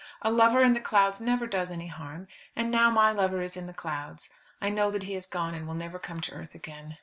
A 0.23 0.31
lover 0.31 0.63
in 0.63 0.73
the 0.73 0.79
clouds 0.79 1.21
never 1.21 1.45
does 1.45 1.69
any 1.69 1.85
harm, 1.85 2.27
and 2.55 2.71
now 2.71 2.89
my 2.89 3.11
lover 3.11 3.39
is 3.43 3.55
in 3.55 3.67
the 3.67 3.71
clouds. 3.71 4.31
I 4.59 4.69
know 4.71 4.89
that 4.89 5.03
he 5.03 5.13
has 5.13 5.27
gone, 5.27 5.53
and 5.53 5.67
will 5.67 5.75
never 5.75 5.99
come 5.99 6.21
to 6.21 6.33
earth 6.33 6.55
again. 6.55 6.97